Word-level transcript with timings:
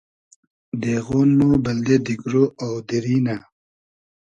دېغۉن 0.81 1.29
مۉ 1.37 1.49
بئلدې 1.63 1.97
دیگرۉ 2.05 2.33
آو 2.63 2.73
دیری 2.87 3.17
نۂ 3.25 3.35